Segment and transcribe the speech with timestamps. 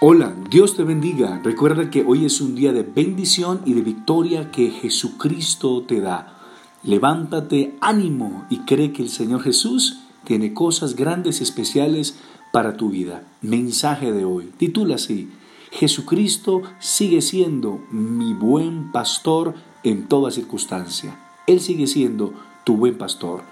[0.00, 1.40] Hola, Dios te bendiga.
[1.42, 6.38] Recuerda que hoy es un día de bendición y de victoria que Jesucristo te da.
[6.84, 12.16] Levántate, ánimo y cree que el Señor Jesús tiene cosas grandes y especiales
[12.52, 13.24] para tu vida.
[13.42, 14.52] Mensaje de hoy.
[14.56, 15.30] Titula así.
[15.72, 21.18] Jesucristo sigue siendo mi buen pastor en toda circunstancia.
[21.48, 23.42] Él sigue siendo tu buen pastor.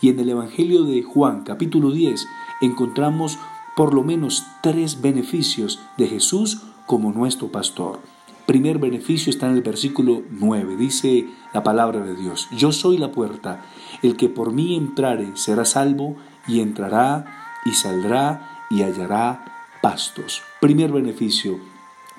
[0.00, 2.28] Y en el Evangelio de Juan capítulo 10
[2.60, 3.40] encontramos
[3.76, 8.00] por lo menos tres beneficios de Jesús como nuestro pastor.
[8.46, 13.12] Primer beneficio está en el versículo 9, dice la palabra de Dios, yo soy la
[13.12, 13.66] puerta,
[14.02, 16.16] el que por mí entrare será salvo
[16.48, 20.42] y entrará y saldrá y hallará pastos.
[20.60, 21.60] Primer beneficio,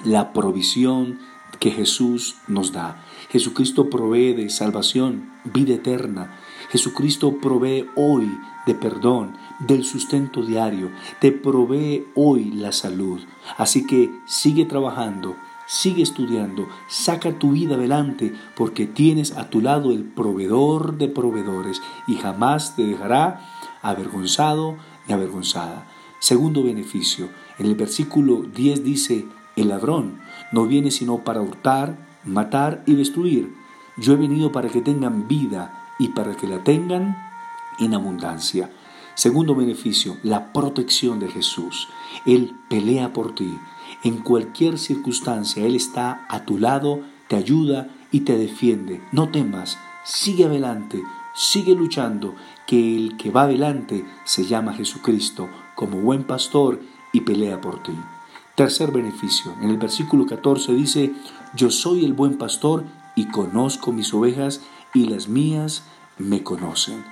[0.06, 1.20] la provisión
[1.60, 3.04] que Jesús nos da.
[3.30, 6.38] Jesucristo provee de salvación, vida eterna.
[6.70, 13.22] Jesucristo provee hoy de perdón, del sustento diario, te provee hoy la salud.
[13.58, 19.92] Así que sigue trabajando, sigue estudiando, saca tu vida adelante porque tienes a tu lado
[19.92, 23.42] el proveedor de proveedores y jamás te dejará
[23.82, 25.88] avergonzado ni avergonzada.
[26.20, 27.30] Segundo beneficio,
[27.60, 30.20] en el versículo 10 dice, el ladrón
[30.52, 33.56] no viene sino para hurtar, matar y destruir.
[33.98, 37.18] Yo he venido para que tengan vida y para que la tengan
[37.80, 38.72] en abundancia.
[39.16, 41.88] Segundo beneficio, la protección de Jesús.
[42.26, 43.58] Él pelea por ti.
[44.04, 49.02] En cualquier circunstancia, Él está a tu lado, te ayuda y te defiende.
[49.12, 51.02] No temas, sigue adelante,
[51.34, 52.36] sigue luchando,
[52.68, 56.82] que el que va adelante se llama Jesucristo como buen pastor
[57.14, 57.94] y pelea por ti.
[58.56, 61.14] Tercer beneficio, en el versículo 14 dice,
[61.56, 62.84] yo soy el buen pastor
[63.16, 64.62] y conozco mis ovejas
[64.94, 65.84] y las mías
[66.18, 67.04] me conocen.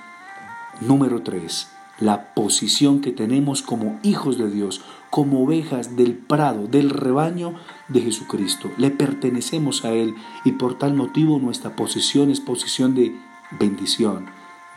[0.80, 1.68] Número 3.
[2.00, 7.54] La posición que tenemos como hijos de Dios, como ovejas del prado, del rebaño
[7.88, 8.70] de Jesucristo.
[8.76, 13.16] Le pertenecemos a Él y por tal motivo nuestra posición es posición de
[13.58, 14.26] bendición,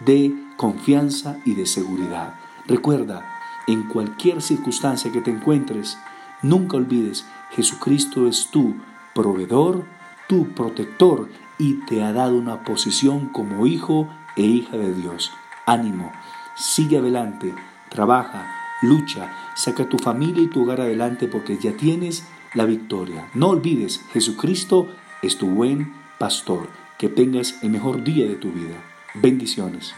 [0.05, 2.35] de confianza y de seguridad.
[2.67, 3.25] Recuerda,
[3.67, 5.97] en cualquier circunstancia que te encuentres,
[6.41, 8.75] nunca olvides, Jesucristo es tu
[9.13, 9.85] proveedor,
[10.29, 14.07] tu protector y te ha dado una posición como hijo
[14.37, 15.33] e hija de Dios
[15.69, 16.11] ánimo,
[16.55, 17.53] sigue adelante,
[17.89, 18.51] trabaja,
[18.81, 23.29] lucha, saca tu familia y tu hogar adelante porque ya tienes la victoria.
[23.33, 24.87] No olvides, Jesucristo
[25.21, 26.67] es tu buen pastor.
[26.97, 28.75] Que tengas el mejor día de tu vida.
[29.13, 29.93] Bendiciones.